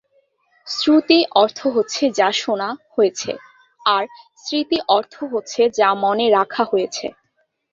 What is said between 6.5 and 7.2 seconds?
হয়েছে।